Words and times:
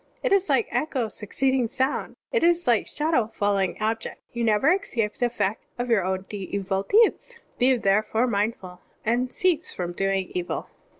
It 0.23 0.33
is 0.33 0.49
like 0.49 0.67
echo 0.71 1.09
succeeding 1.09 1.67
sound, 1.67 2.15
it 2.31 2.41
is 2.43 2.65
like 2.65 2.87
shadow 2.87 3.27
following 3.27 3.77
object; 3.79 4.19
you 4.33 4.43
never 4.43 4.73
escape 4.73 5.13
the 5.13 5.27
effect 5.27 5.61
of 5.77 5.89
yoiir 5.89 6.03
own 6.03 6.25
evil 6.31 6.81
deeds. 6.81 7.37
Be 7.59 7.77
therefore 7.77 8.25
mindful, 8.25 8.79
and 9.05 9.31
cease 9.31 9.75
from 9.75 9.91
doing 9.93 10.31
evil.'" 10.33 10.71